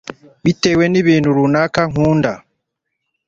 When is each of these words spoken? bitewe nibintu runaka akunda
bitewe 0.43 0.83
nibintu 0.89 1.29
runaka 1.37 1.79
akunda 1.87 2.31